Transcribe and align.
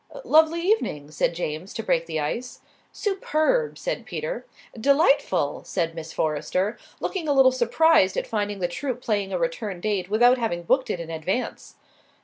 "Lovely 0.25 0.61
evening," 0.61 1.11
said 1.11 1.35
James, 1.35 1.75
to 1.75 1.83
break 1.83 2.07
the 2.07 2.19
ice. 2.19 2.61
"Superb," 2.91 3.77
said 3.77 4.07
Peter. 4.07 4.47
"Delightful," 4.73 5.61
said 5.63 5.93
Miss 5.93 6.11
Forrester, 6.11 6.75
looking 6.99 7.27
a 7.27 7.33
little 7.33 7.51
surprised 7.51 8.17
at 8.17 8.25
finding 8.25 8.57
the 8.57 8.67
troupe 8.67 8.99
playing 9.03 9.31
a 9.31 9.37
return 9.37 9.79
date 9.79 10.09
without 10.09 10.39
having 10.39 10.63
booked 10.63 10.89
it 10.89 10.99
in 10.99 11.11
advance. 11.11 11.75